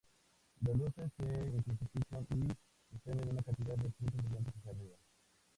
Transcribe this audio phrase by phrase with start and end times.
[0.65, 2.47] Las luces se intensifican y
[2.89, 4.95] desprenden una cantidad de puntos brillantes hacia arriba.